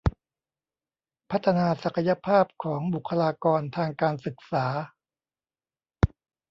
[1.31, 4.65] พัฒนาศักยภาพของบุคลากรทางการศึกษา